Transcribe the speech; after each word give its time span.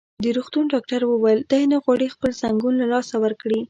د 0.23 0.25
روغتون 0.37 0.65
ډاکټر 0.73 1.01
وویل: 1.05 1.39
دی 1.51 1.63
نه 1.71 1.77
غواړي 1.83 2.07
خپل 2.15 2.31
ځنګون 2.41 2.73
له 2.81 2.85
لاسه 2.93 3.15
ورکړي. 3.23 3.59